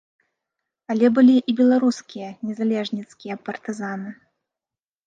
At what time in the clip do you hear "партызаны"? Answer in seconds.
3.47-4.11